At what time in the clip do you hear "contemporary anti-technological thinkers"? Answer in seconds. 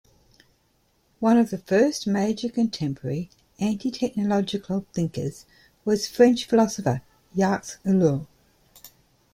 2.49-5.45